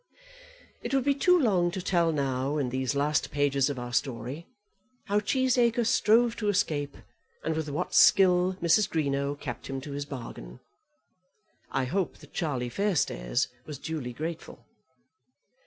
[0.81, 4.47] It would be too long to tell now, in these last pages of our story,
[5.05, 6.97] how Cheesacre strove to escape,
[7.43, 8.89] and with what skill Mrs.
[8.89, 10.59] Greenow kept him to his bargain.
[11.69, 14.65] I hope that Charlie Fairstairs was duly grateful.